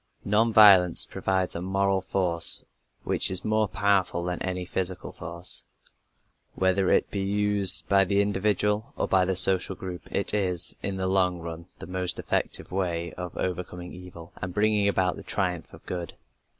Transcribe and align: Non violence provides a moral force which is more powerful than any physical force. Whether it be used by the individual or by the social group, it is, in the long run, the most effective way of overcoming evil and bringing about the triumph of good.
Non 0.25 0.51
violence 0.51 1.05
provides 1.05 1.55
a 1.55 1.61
moral 1.61 2.01
force 2.01 2.63
which 3.03 3.29
is 3.29 3.45
more 3.45 3.67
powerful 3.67 4.23
than 4.23 4.41
any 4.41 4.65
physical 4.65 5.11
force. 5.11 5.63
Whether 6.55 6.89
it 6.89 7.11
be 7.11 7.21
used 7.21 7.87
by 7.87 8.05
the 8.05 8.19
individual 8.19 8.93
or 8.97 9.07
by 9.07 9.25
the 9.25 9.35
social 9.35 9.75
group, 9.75 10.07
it 10.11 10.33
is, 10.33 10.75
in 10.81 10.97
the 10.97 11.05
long 11.05 11.37
run, 11.37 11.67
the 11.77 11.85
most 11.85 12.17
effective 12.17 12.71
way 12.71 13.13
of 13.13 13.37
overcoming 13.37 13.93
evil 13.93 14.33
and 14.37 14.55
bringing 14.55 14.87
about 14.87 15.17
the 15.17 15.21
triumph 15.23 15.71
of 15.71 15.85
good. 15.85 16.15